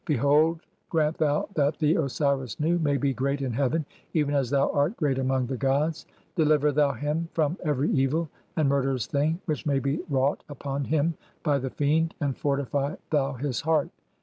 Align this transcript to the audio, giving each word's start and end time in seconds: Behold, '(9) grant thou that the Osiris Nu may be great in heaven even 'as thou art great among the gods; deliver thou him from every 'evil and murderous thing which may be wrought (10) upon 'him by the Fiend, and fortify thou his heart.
Behold, 0.03 0.55
'(9) 0.55 0.63
grant 0.89 1.17
thou 1.19 1.47
that 1.53 1.77
the 1.77 1.93
Osiris 1.95 2.59
Nu 2.59 2.79
may 2.79 2.97
be 2.97 3.13
great 3.13 3.39
in 3.39 3.53
heaven 3.53 3.85
even 4.15 4.33
'as 4.33 4.49
thou 4.49 4.71
art 4.71 4.97
great 4.97 5.19
among 5.19 5.45
the 5.45 5.55
gods; 5.55 6.07
deliver 6.35 6.71
thou 6.71 6.91
him 6.93 7.29
from 7.33 7.55
every 7.63 7.91
'evil 7.91 8.27
and 8.57 8.67
murderous 8.67 9.05
thing 9.05 9.39
which 9.45 9.67
may 9.67 9.77
be 9.77 9.99
wrought 10.09 10.39
(10) 10.47 10.47
upon 10.49 10.85
'him 10.85 11.13
by 11.43 11.59
the 11.59 11.69
Fiend, 11.69 12.15
and 12.19 12.35
fortify 12.35 12.95
thou 13.11 13.33
his 13.33 13.61
heart. 13.61 13.91